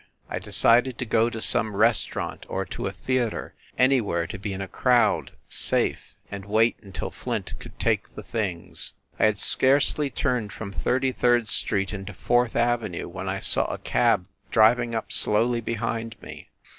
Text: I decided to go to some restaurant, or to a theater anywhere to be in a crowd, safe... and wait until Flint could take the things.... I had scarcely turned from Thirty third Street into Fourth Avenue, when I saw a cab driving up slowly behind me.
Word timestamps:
I 0.35 0.39
decided 0.39 0.97
to 0.97 1.05
go 1.05 1.29
to 1.29 1.39
some 1.43 1.75
restaurant, 1.75 2.47
or 2.49 2.65
to 2.65 2.87
a 2.87 2.91
theater 2.91 3.53
anywhere 3.77 4.25
to 4.25 4.39
be 4.39 4.51
in 4.51 4.59
a 4.59 4.67
crowd, 4.67 5.33
safe... 5.47 6.15
and 6.31 6.45
wait 6.45 6.75
until 6.81 7.11
Flint 7.11 7.53
could 7.59 7.79
take 7.79 8.15
the 8.15 8.23
things.... 8.23 8.93
I 9.19 9.25
had 9.25 9.37
scarcely 9.37 10.09
turned 10.09 10.53
from 10.53 10.71
Thirty 10.71 11.11
third 11.11 11.49
Street 11.49 11.93
into 11.93 12.13
Fourth 12.13 12.55
Avenue, 12.55 13.07
when 13.07 13.29
I 13.29 13.37
saw 13.37 13.65
a 13.65 13.77
cab 13.77 14.25
driving 14.49 14.95
up 14.95 15.11
slowly 15.11 15.61
behind 15.61 16.19
me. 16.19 16.49